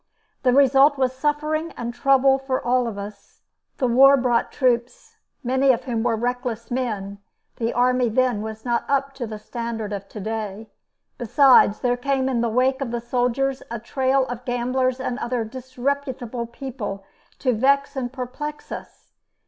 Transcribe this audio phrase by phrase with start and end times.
[0.41, 3.41] The result was suffering and trouble for all of us.
[3.77, 7.19] The war brought troops, many of whom were reckless men;
[7.57, 10.71] the army then was not up to the standard of today.
[11.19, 15.43] Besides, there came in the wake of the soldiers a trail of gamblers and other
[15.43, 17.03] disreputable people
[17.37, 19.11] to vex and perplex us.